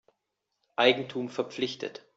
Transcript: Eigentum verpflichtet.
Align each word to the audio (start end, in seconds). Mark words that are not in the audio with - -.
Eigentum 0.77 1.29
verpflichtet. 1.29 2.01